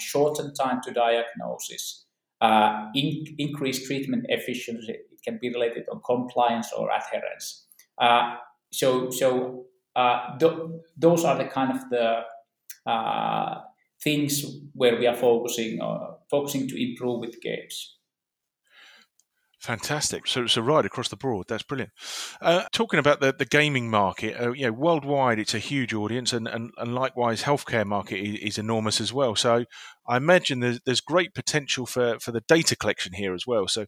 shorten 0.00 0.52
time 0.54 0.80
to 0.82 0.92
diagnosis, 0.92 2.06
in, 2.94 3.24
increase 3.38 3.86
treatment 3.86 4.24
efficiency. 4.28 4.92
It 4.92 5.22
can 5.24 5.38
be 5.40 5.50
related 5.50 5.84
on 5.92 6.00
compliance 6.04 6.72
or 6.72 6.90
adherence. 6.90 7.66
so, 8.72 9.10
so 9.10 9.66
uh, 9.96 10.38
th- 10.38 10.52
those 10.96 11.24
are 11.24 11.38
the 11.38 11.46
kind 11.46 11.72
of 11.78 11.90
the 11.90 12.22
uh, 12.90 13.62
things 14.02 14.44
where 14.74 14.98
we 14.98 15.06
are 15.06 15.16
focusing 15.16 15.80
uh, 15.80 16.14
focusing 16.30 16.68
to 16.68 16.76
improve 16.82 17.20
with 17.20 17.40
games. 17.42 17.95
Fantastic. 19.66 20.28
So 20.28 20.44
it's 20.44 20.56
a 20.56 20.62
ride 20.62 20.86
across 20.86 21.08
the 21.08 21.16
board. 21.16 21.46
That's 21.48 21.64
brilliant. 21.64 21.90
Uh, 22.40 22.66
talking 22.70 23.00
about 23.00 23.18
the, 23.18 23.34
the 23.36 23.44
gaming 23.44 23.90
market, 23.90 24.40
uh, 24.40 24.52
you 24.52 24.66
know, 24.66 24.72
worldwide, 24.72 25.40
it's 25.40 25.54
a 25.54 25.58
huge 25.58 25.92
audience, 25.92 26.32
and, 26.32 26.46
and, 26.46 26.70
and 26.78 26.94
likewise, 26.94 27.42
healthcare 27.42 27.84
market 27.84 28.18
is, 28.18 28.38
is 28.38 28.58
enormous 28.58 29.00
as 29.00 29.12
well. 29.12 29.34
So 29.34 29.64
I 30.06 30.18
imagine 30.18 30.60
there's, 30.60 30.78
there's 30.86 31.00
great 31.00 31.34
potential 31.34 31.84
for, 31.84 32.20
for 32.20 32.30
the 32.30 32.42
data 32.46 32.76
collection 32.76 33.14
here 33.14 33.34
as 33.34 33.44
well. 33.44 33.66
So 33.66 33.86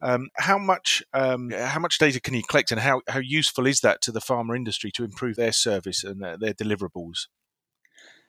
um, 0.00 0.28
how 0.36 0.56
much 0.56 1.02
um, 1.12 1.50
how 1.50 1.80
much 1.80 1.98
data 1.98 2.20
can 2.20 2.34
you 2.34 2.44
collect, 2.48 2.70
and 2.70 2.80
how, 2.80 3.00
how 3.08 3.18
useful 3.18 3.66
is 3.66 3.80
that 3.80 4.00
to 4.02 4.12
the 4.12 4.20
pharma 4.20 4.54
industry 4.54 4.92
to 4.92 5.02
improve 5.02 5.34
their 5.34 5.50
service 5.50 6.04
and 6.04 6.22
their, 6.22 6.38
their 6.38 6.54
deliverables? 6.54 7.26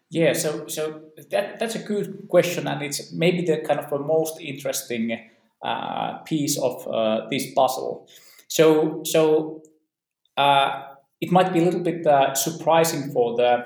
Yeah, 0.09 0.33
so 0.33 0.65
so 0.65 1.03
that 1.29 1.59
that's 1.59 1.75
a 1.75 1.83
good 1.83 2.27
question, 2.27 2.67
and 2.67 2.81
it's 2.81 3.13
maybe 3.13 3.45
the 3.45 3.57
kind 3.57 3.79
of 3.79 3.91
the 3.91 3.99
most 3.99 4.41
interesting 4.41 5.29
piece 6.25 6.57
of 6.57 6.87
uh, 6.87 7.27
this 7.29 7.53
puzzle. 7.53 8.07
So, 8.47 9.01
so 9.05 9.61
uh, 10.37 10.83
it 11.21 11.31
might 11.31 11.53
be 11.53 11.59
a 11.59 11.63
little 11.63 11.83
bit 11.83 12.05
surprising 12.35 13.11
for 13.11 13.35
the 13.35 13.65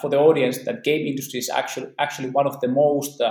for 0.00 0.10
the 0.10 0.18
audience 0.18 0.64
that 0.64 0.82
game 0.82 1.06
industry 1.06 1.38
is 1.38 1.48
actually 1.48 1.92
actually 1.98 2.30
one 2.30 2.46
of 2.46 2.60
the 2.60 2.68
most 2.68 3.22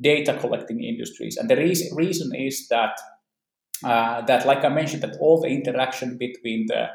data 0.00 0.36
collecting 0.40 0.82
industries, 0.82 1.36
and 1.36 1.48
the 1.48 1.56
reason 1.56 1.94
reason 1.96 2.34
is 2.34 2.68
that 2.68 2.98
that, 3.82 4.46
like 4.46 4.64
I 4.64 4.70
mentioned, 4.70 5.02
that 5.02 5.16
all 5.20 5.40
the 5.40 5.48
interaction 5.48 6.16
between 6.18 6.66
the 6.66 6.88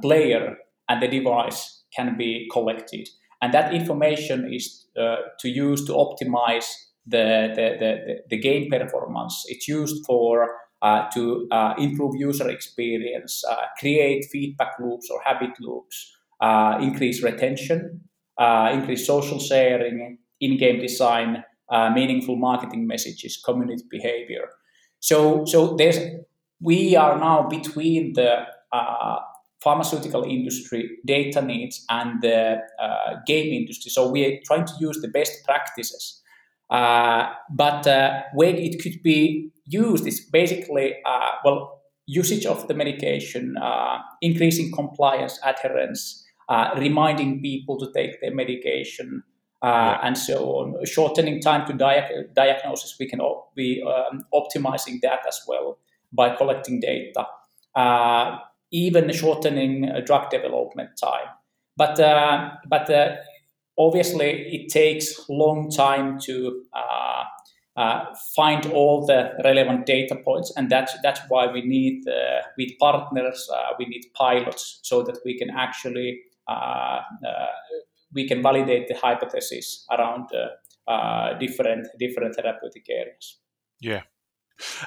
player 0.00 0.56
and 0.88 1.02
the 1.02 1.08
device 1.08 1.82
can 1.94 2.16
be 2.16 2.48
collected 2.52 3.08
and 3.40 3.54
that 3.54 3.72
information 3.72 4.52
is 4.52 4.86
uh, 5.00 5.16
to 5.40 5.48
use 5.48 5.84
to 5.86 5.92
optimize 5.92 6.66
the, 7.08 7.52
the, 7.54 7.76
the, 7.78 8.16
the 8.30 8.38
game 8.38 8.70
performance. 8.70 9.44
It's 9.48 9.66
used 9.66 10.04
for 10.06 10.48
uh, 10.82 11.08
to 11.10 11.48
uh, 11.50 11.74
improve 11.78 12.14
user 12.16 12.48
experience, 12.48 13.42
uh, 13.50 13.66
create 13.78 14.24
feedback 14.30 14.78
loops 14.78 15.10
or 15.10 15.20
habit 15.24 15.50
loops, 15.60 16.16
uh, 16.40 16.78
increase 16.80 17.22
retention, 17.22 18.00
uh, 18.38 18.70
increase 18.72 19.06
social 19.06 19.40
sharing, 19.40 20.18
in-game 20.40 20.80
design, 20.80 21.42
uh, 21.70 21.90
meaningful 21.90 22.36
marketing 22.36 22.86
messages, 22.86 23.40
community 23.44 23.82
behavior. 23.90 24.48
So, 25.00 25.44
so 25.44 25.74
there's 25.76 25.98
we 26.60 26.96
are 26.96 27.18
now 27.18 27.48
between 27.48 28.14
the 28.14 28.44
pharmaceutical 29.60 30.24
industry 30.24 30.90
data 31.06 31.40
needs 31.40 31.84
and 31.88 32.20
the 32.20 32.58
game 33.26 33.52
industry. 33.52 33.90
So 33.90 34.10
we 34.10 34.24
are 34.26 34.38
trying 34.44 34.66
to 34.66 34.72
use 34.80 35.00
the 35.00 35.08
best 35.08 35.44
practices 35.44 36.20
uh, 36.70 37.30
but 37.50 37.86
uh, 37.86 38.22
where 38.34 38.54
it 38.54 38.82
could 38.82 39.02
be 39.02 39.50
used 39.66 40.06
is 40.06 40.20
basically, 40.20 40.96
uh, 41.06 41.30
well, 41.44 41.80
usage 42.06 42.46
of 42.46 42.68
the 42.68 42.74
medication, 42.74 43.56
uh, 43.56 43.98
increasing 44.20 44.72
compliance, 44.72 45.38
adherence, 45.44 46.24
uh, 46.48 46.70
reminding 46.76 47.40
people 47.40 47.78
to 47.78 47.90
take 47.92 48.20
their 48.20 48.34
medication, 48.34 49.22
yeah. 49.62 49.98
and 50.02 50.16
so 50.16 50.44
on, 50.52 50.84
shortening 50.86 51.40
time 51.40 51.66
to 51.66 51.72
dia- 51.72 52.24
diagnosis. 52.34 52.96
We 52.98 53.08
can 53.08 53.20
op- 53.20 53.54
be 53.54 53.82
um, 53.82 54.22
optimizing 54.32 55.00
that 55.02 55.26
as 55.26 55.40
well 55.46 55.78
by 56.12 56.34
collecting 56.34 56.80
data, 56.80 57.26
even 58.70 59.12
shortening 59.12 59.90
drug 60.06 60.30
development 60.30 60.90
time. 60.98 61.28
But 61.76 61.96
but 62.68 62.88
obviously 63.78 64.30
it 64.54 64.68
takes 64.70 65.28
long 65.28 65.70
time 65.70 66.18
to 66.18 66.62
uh, 66.74 67.24
uh, 67.76 68.04
find 68.34 68.66
all 68.72 69.06
the 69.06 69.30
relevant 69.44 69.86
data 69.86 70.16
points 70.16 70.52
and 70.56 70.68
that's 70.68 70.92
that's 71.02 71.20
why 71.28 71.46
we 71.46 71.62
need 71.62 72.02
uh, 72.08 72.42
with 72.58 72.70
partners 72.80 73.48
uh, 73.54 73.72
we 73.78 73.86
need 73.86 74.02
pilots 74.14 74.80
so 74.82 75.02
that 75.02 75.16
we 75.24 75.38
can 75.38 75.48
actually 75.50 76.20
uh, 76.48 77.00
uh, 77.24 77.46
we 78.12 78.26
can 78.26 78.42
validate 78.42 78.88
the 78.88 78.96
hypothesis 78.96 79.86
around 79.92 80.28
different 81.38 81.86
different 81.98 82.34
therapeutic 82.34 82.86
areas. 82.90 83.38
Yeah. 83.80 84.02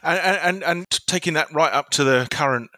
And, 0.04 0.40
and 0.44 0.64
and 0.64 0.86
taking 1.08 1.34
that 1.36 1.48
right 1.54 1.72
up 1.72 1.92
to 1.92 2.04
the 2.04 2.28
current 2.30 2.72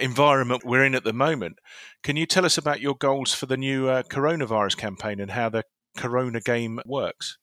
environment 0.00 0.62
we're 0.64 0.84
in 0.84 0.94
at 0.94 1.04
the 1.04 1.12
moment 1.12 1.58
can 2.02 2.16
you 2.16 2.26
tell 2.26 2.44
us 2.44 2.58
about 2.58 2.80
your 2.80 2.96
goals 2.96 3.32
for 3.32 3.46
the 3.46 3.56
new 3.56 3.88
uh, 3.88 4.02
coronavirus 4.02 4.76
campaign 4.76 5.20
and 5.20 5.30
how 5.30 5.48
the 5.48 5.64
Corona 5.96 6.40
game 6.40 6.80
works? 6.84 7.38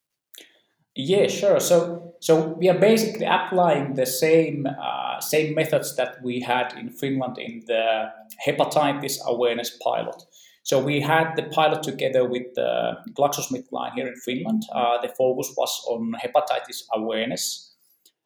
Yeah, 0.96 1.28
sure. 1.28 1.60
So, 1.60 2.16
so 2.20 2.56
we 2.60 2.68
are 2.68 2.78
basically 2.78 3.26
applying 3.26 3.94
the 3.94 4.06
same 4.06 4.68
uh, 4.68 5.22
same 5.22 5.54
methods 5.56 5.96
that 5.96 6.22
we 6.24 6.42
had 6.42 6.74
in 6.78 6.90
Finland 6.90 7.38
in 7.38 7.64
the 7.68 8.10
hepatitis 8.46 9.18
awareness 9.26 9.78
pilot. 9.82 10.22
So 10.64 10.84
we 10.84 11.00
had 11.00 11.36
the 11.36 11.44
pilot 11.44 11.84
together 11.84 12.28
with 12.28 12.54
the 12.56 12.98
GlaxoSmithKline 13.18 13.94
here 13.96 14.08
in 14.08 14.16
Finland. 14.16 14.64
Uh, 14.74 15.02
the 15.02 15.08
focus 15.10 15.54
was 15.58 15.82
on 15.88 16.16
hepatitis 16.22 16.84
awareness, 16.94 17.74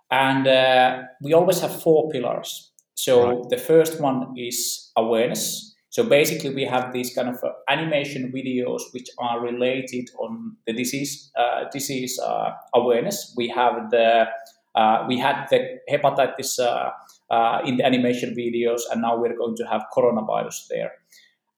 and 0.10 0.48
uh, 0.48 1.04
we 1.22 1.34
always 1.34 1.60
have 1.60 1.82
four 1.82 2.10
pillars. 2.10 2.73
So 2.96 3.14
Right. 3.24 3.50
the 3.50 3.58
first 3.58 4.00
one 4.02 4.34
is 4.38 4.92
awareness. 4.96 5.76
So 5.90 6.04
basically, 6.04 6.54
we 6.56 6.66
have 6.66 6.92
these 6.92 7.14
kind 7.14 7.30
of 7.30 7.44
uh, 7.44 7.52
animation 7.70 8.32
videos 8.32 8.82
which 8.94 9.10
are 9.20 9.40
related 9.40 10.10
on 10.20 10.58
the 10.66 10.74
disease 10.74 11.32
uh, 11.38 11.66
disease 11.72 12.20
uh, 12.20 12.52
awareness. 12.74 13.34
We 13.38 13.48
have 13.50 13.92
the 13.92 14.28
uh, 14.76 15.06
we 15.08 15.20
had 15.20 15.46
the 15.50 15.78
hepatitis 15.92 16.60
uh, 16.60 16.90
uh, 17.30 17.62
in 17.64 17.78
the 17.78 17.86
animation 17.86 18.34
videos, 18.36 18.82
and 18.92 19.02
now 19.02 19.16
we're 19.18 19.38
going 19.38 19.56
to 19.58 19.66
have 19.66 19.84
coronavirus 19.96 20.68
there. 20.70 20.92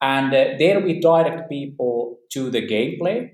And 0.02 0.34
there 0.34 0.82
we 0.82 1.00
direct 1.00 1.50
people 1.50 2.18
to 2.34 2.50
the 2.52 2.62
gameplay. 2.62 3.32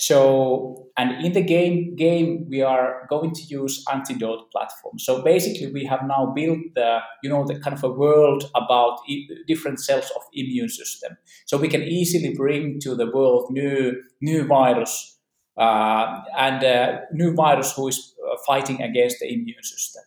So, 0.00 0.86
and 0.96 1.24
in 1.24 1.32
the 1.32 1.42
game 1.42 1.96
game 1.96 2.46
we 2.48 2.62
are 2.62 3.04
going 3.10 3.32
to 3.34 3.42
use 3.42 3.84
antidote 3.92 4.50
platform. 4.52 4.98
So 5.00 5.22
basically, 5.22 5.72
we 5.72 5.84
have 5.86 6.02
now 6.06 6.32
built 6.36 6.60
the 6.76 7.00
you 7.22 7.28
know 7.28 7.44
the 7.44 7.58
kind 7.58 7.76
of 7.76 7.82
a 7.82 7.90
world 7.90 8.44
about 8.54 9.00
i- 9.10 9.26
different 9.48 9.80
cells 9.80 10.08
of 10.14 10.22
immune 10.32 10.68
system. 10.68 11.16
So 11.46 11.56
we 11.58 11.66
can 11.68 11.82
easily 11.82 12.32
bring 12.34 12.78
to 12.80 12.94
the 12.94 13.10
world 13.10 13.50
new 13.50 14.00
new 14.20 14.44
virus 14.46 15.18
uh, 15.56 16.20
and 16.36 16.62
uh, 16.64 17.00
new 17.12 17.34
virus 17.34 17.72
who 17.74 17.88
is 17.88 18.14
uh, 18.24 18.36
fighting 18.46 18.80
against 18.82 19.18
the 19.18 19.26
immune 19.32 19.62
system. 19.64 20.04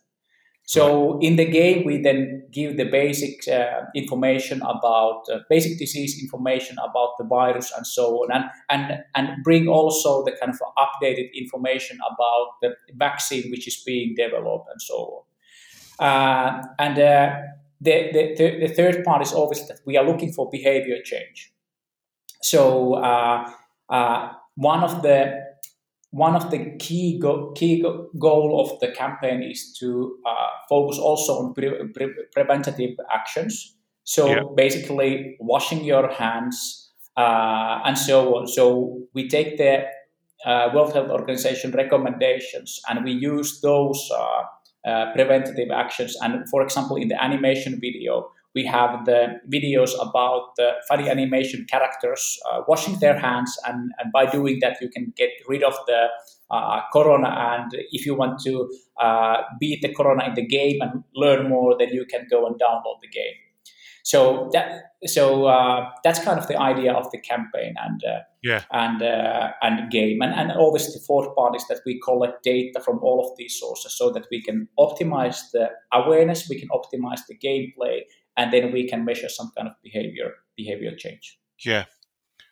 So 0.64 1.18
in 1.20 1.36
the 1.36 1.44
game, 1.44 1.84
we 1.84 2.00
then 2.00 2.44
give 2.52 2.76
the 2.76 2.84
basic 2.84 3.46
uh, 3.48 3.82
information 3.94 4.62
about 4.62 5.24
uh, 5.32 5.40
basic 5.50 5.78
disease 5.78 6.22
information 6.22 6.76
about 6.78 7.18
the 7.18 7.24
virus 7.24 7.72
and 7.76 7.86
so 7.86 8.22
on, 8.22 8.30
and 8.30 8.44
and 8.70 9.04
and 9.14 9.42
bring 9.42 9.68
also 9.68 10.24
the 10.24 10.32
kind 10.32 10.54
of 10.54 10.60
updated 10.78 11.34
information 11.34 11.98
about 12.10 12.46
the 12.62 12.76
vaccine 12.94 13.50
which 13.50 13.66
is 13.66 13.82
being 13.84 14.14
developed 14.16 14.68
and 14.70 14.80
so 14.80 15.24
on. 15.98 16.06
Uh, 16.06 16.62
and 16.78 16.98
uh, 16.98 17.34
the, 17.80 18.10
the 18.12 18.34
the 18.36 18.66
the 18.66 18.74
third 18.74 19.04
part 19.04 19.22
is 19.22 19.32
obviously 19.34 19.66
that 19.68 19.80
we 19.84 19.96
are 19.96 20.04
looking 20.04 20.32
for 20.32 20.48
behavior 20.48 21.02
change. 21.04 21.52
So 22.40 22.94
uh, 22.94 23.50
uh, 23.88 24.32
one 24.54 24.84
of 24.84 25.02
the 25.02 25.51
one 26.12 26.36
of 26.36 26.50
the 26.50 26.76
key 26.78 27.18
go- 27.18 27.52
key 27.52 27.80
go- 27.82 28.08
goal 28.18 28.60
of 28.60 28.78
the 28.80 28.88
campaign 28.92 29.42
is 29.42 29.74
to 29.80 30.16
uh, 30.26 30.48
focus 30.68 30.98
also 30.98 31.32
on 31.40 31.54
pre- 31.54 31.88
pre- 31.94 32.14
preventative 32.32 32.96
actions. 33.12 33.76
So 34.04 34.26
Yeah. 34.28 34.42
basically, 34.56 35.36
washing 35.40 35.84
your 35.84 36.08
hands 36.12 36.92
uh, 37.16 37.80
and 37.86 37.96
so 37.96 38.36
on. 38.36 38.46
So 38.46 39.00
we 39.14 39.28
take 39.28 39.56
the 39.58 39.84
uh, 40.46 40.70
World 40.74 40.92
Health 40.92 41.10
Organization 41.10 41.70
recommendations 41.72 42.80
and 42.88 43.04
we 43.04 43.12
use 43.12 43.60
those 43.60 44.10
uh, 44.14 44.42
uh, 44.90 45.12
preventative 45.14 45.70
actions. 45.70 46.16
And 46.22 46.48
for 46.50 46.62
example, 46.62 46.96
in 46.96 47.08
the 47.08 47.22
animation 47.22 47.78
video, 47.80 48.28
we 48.54 48.64
have 48.66 49.04
the 49.04 49.40
videos 49.52 49.92
about 50.00 50.54
the 50.56 50.72
funny 50.88 51.08
animation 51.08 51.66
characters 51.70 52.38
uh, 52.50 52.60
washing 52.68 52.98
their 52.98 53.18
hands, 53.18 53.56
and, 53.66 53.90
and 53.98 54.12
by 54.12 54.26
doing 54.26 54.58
that, 54.60 54.76
you 54.80 54.88
can 54.88 55.12
get 55.16 55.30
rid 55.48 55.62
of 55.62 55.74
the 55.86 56.08
uh, 56.50 56.80
corona. 56.92 57.28
And 57.28 57.70
if 57.92 58.04
you 58.04 58.14
want 58.14 58.40
to 58.44 58.68
uh, 59.00 59.36
beat 59.58 59.80
the 59.82 59.92
corona 59.94 60.24
in 60.26 60.34
the 60.34 60.46
game 60.46 60.80
and 60.82 61.02
learn 61.14 61.48
more, 61.48 61.76
then 61.78 61.88
you 61.90 62.04
can 62.04 62.26
go 62.30 62.46
and 62.46 62.56
download 62.56 63.00
the 63.00 63.08
game. 63.08 63.34
So 64.04 64.50
that 64.52 64.82
so 65.06 65.44
uh, 65.46 65.88
that's 66.02 66.18
kind 66.18 66.38
of 66.38 66.48
the 66.48 66.58
idea 66.58 66.92
of 66.92 67.10
the 67.12 67.18
campaign 67.18 67.74
and 67.82 68.02
uh, 68.04 68.20
Yeah. 68.42 68.62
and 68.72 69.00
uh, 69.00 69.52
and 69.62 69.90
game 69.92 70.20
and 70.22 70.34
and 70.34 70.50
obviously 70.50 70.94
the 70.98 71.04
fourth 71.06 71.32
part 71.36 71.54
is 71.54 71.64
that 71.68 71.80
we 71.86 72.00
collect 72.00 72.42
data 72.42 72.80
from 72.80 72.98
all 72.98 73.24
of 73.24 73.36
these 73.38 73.54
sources 73.60 73.96
so 73.96 74.10
that 74.10 74.26
we 74.32 74.42
can 74.42 74.68
optimize 74.76 75.38
the 75.52 75.70
awareness, 75.92 76.48
we 76.48 76.58
can 76.58 76.68
optimize 76.70 77.20
the 77.28 77.38
gameplay, 77.38 78.00
and 78.36 78.52
then 78.52 78.72
we 78.72 78.88
can 78.88 79.04
measure 79.04 79.28
some 79.28 79.50
kind 79.56 79.68
of 79.68 79.74
behavior 79.82 80.34
behavior 80.56 80.94
change. 80.96 81.38
Yeah. 81.64 81.84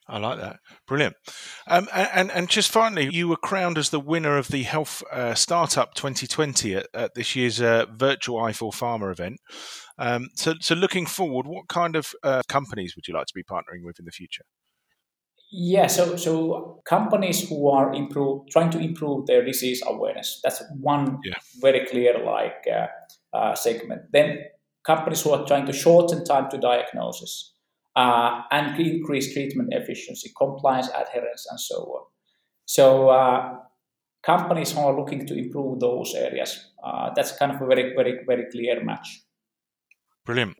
I 0.08 0.18
like 0.18 0.40
that. 0.40 0.58
Brilliant. 0.88 1.14
Um, 1.68 1.88
and 1.94 2.32
and 2.32 2.48
just 2.48 2.68
finally, 2.72 3.08
you 3.12 3.28
were 3.28 3.36
crowned 3.36 3.78
as 3.78 3.90
the 3.90 4.00
winner 4.00 4.36
of 4.36 4.48
the 4.48 4.64
Health 4.64 5.04
uh, 5.12 5.34
Startup 5.34 5.94
2020 5.94 6.74
at, 6.74 6.86
at 6.92 7.14
this 7.14 7.36
year's 7.36 7.60
uh, 7.60 7.86
virtual 7.94 8.40
i4 8.40 8.74
Pharma 8.74 9.12
event. 9.12 9.38
Um, 9.98 10.30
so, 10.34 10.54
so 10.60 10.74
looking 10.74 11.06
forward, 11.06 11.46
what 11.46 11.68
kind 11.68 11.94
of 11.94 12.12
uh, 12.24 12.42
companies 12.48 12.96
would 12.96 13.06
you 13.06 13.14
like 13.14 13.26
to 13.26 13.34
be 13.34 13.44
partnering 13.44 13.84
with 13.84 14.00
in 14.00 14.04
the 14.04 14.10
future? 14.10 14.42
Yeah, 15.52 15.86
so 15.88 16.16
so 16.16 16.80
companies 16.84 17.48
who 17.48 17.68
are 17.68 17.92
improve 17.92 18.48
trying 18.50 18.70
to 18.70 18.78
improve 18.78 19.26
their 19.26 19.44
disease 19.44 19.82
awareness. 19.86 20.40
That's 20.42 20.62
one 20.80 21.18
Yeah. 21.24 21.34
very 21.60 21.86
clear 21.86 22.18
like 22.24 22.64
uh, 22.72 22.86
uh, 23.36 23.54
segment. 23.54 24.02
Then 24.12 24.44
companies 24.84 25.22
who 25.22 25.30
are 25.30 25.46
trying 25.46 25.66
to 25.66 25.72
shorten 25.72 26.24
time 26.24 26.50
to 26.50 26.58
diagnosis 26.58 27.54
uh, 27.96 28.42
and 28.50 28.80
increase 28.80 29.32
treatment 29.32 29.70
efficiency, 29.72 30.30
compliance, 30.36 30.88
adherence, 30.88 31.46
and 31.50 31.60
so 31.60 31.76
on. 31.76 32.06
So 32.66 33.08
uh, 33.10 33.58
companies 34.22 34.72
who 34.72 34.80
are 34.80 34.98
looking 34.98 35.26
to 35.26 35.34
improve 35.36 35.80
those 35.80 36.14
areas. 36.14 36.72
Uh, 36.82 37.10
that's 37.14 37.36
kind 37.36 37.52
of 37.52 37.60
a 37.60 37.66
very 37.66 37.94
very 37.94 38.20
very 38.26 38.46
clear 38.50 38.82
match. 38.84 39.22
Brilliant. 40.24 40.56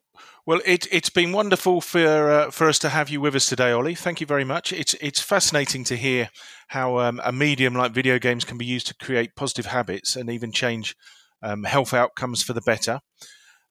Well, 0.46 0.60
it, 0.64 0.88
it's 0.90 1.10
been 1.10 1.32
wonderful 1.32 1.80
for 1.80 2.30
uh, 2.30 2.50
for 2.50 2.68
us 2.68 2.78
to 2.80 2.88
have 2.88 3.10
you 3.10 3.20
with 3.20 3.34
us 3.34 3.46
today, 3.46 3.70
Olli. 3.72 3.94
Thank 3.94 4.20
you 4.20 4.26
very 4.26 4.44
much. 4.44 4.72
It's 4.72 4.94
it's 4.94 5.20
fascinating 5.20 5.84
to 5.84 5.96
hear 5.96 6.30
how 6.68 6.98
um, 6.98 7.20
a 7.24 7.32
medium 7.32 7.74
like 7.74 7.92
video 7.92 8.18
games 8.18 8.44
can 8.44 8.58
be 8.58 8.64
used 8.64 8.86
to 8.88 8.94
create 8.94 9.36
positive 9.36 9.66
habits 9.66 10.16
and 10.16 10.30
even 10.30 10.50
change 10.50 10.96
um, 11.42 11.64
health 11.64 11.94
outcomes 11.94 12.42
for 12.42 12.52
the 12.52 12.62
better. 12.62 13.00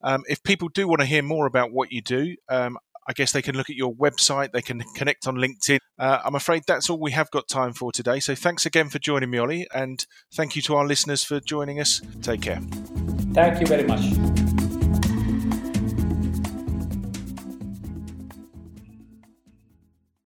Um, 0.01 0.23
if 0.27 0.43
people 0.43 0.69
do 0.69 0.88
want 0.88 1.01
to 1.01 1.05
hear 1.05 1.23
more 1.23 1.45
about 1.45 1.71
what 1.71 1.91
you 1.91 2.01
do, 2.01 2.35
um, 2.49 2.77
I 3.07 3.13
guess 3.13 3.31
they 3.31 3.41
can 3.41 3.55
look 3.57 3.71
at 3.71 3.75
your 3.75 3.93
website. 3.93 4.51
They 4.51 4.62
can 4.62 4.83
connect 4.95 5.25
on 5.25 5.35
LinkedIn. 5.35 5.79
Uh, 5.97 6.19
I'm 6.23 6.35
afraid 6.35 6.63
that's 6.67 6.89
all 6.91 6.99
we 6.99 7.12
have 7.12 7.31
got 7.31 7.47
time 7.47 7.73
for 7.73 7.91
today. 7.91 8.19
So 8.19 8.35
thanks 8.35 8.67
again 8.67 8.89
for 8.89 8.99
joining 8.99 9.31
me, 9.31 9.39
Olli, 9.39 9.67
and 9.73 10.05
thank 10.31 10.55
you 10.55 10.62
to 10.63 10.75
our 10.75 10.85
listeners 10.85 11.23
for 11.23 11.39
joining 11.39 11.79
us. 11.79 12.01
Take 12.21 12.43
care. 12.43 12.62
Thank 13.33 13.62
you 13.62 13.67
very 13.67 13.83
much. 13.83 14.59